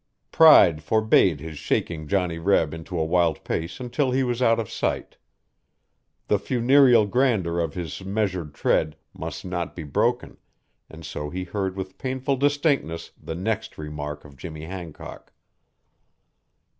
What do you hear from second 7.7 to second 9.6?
his measured tread must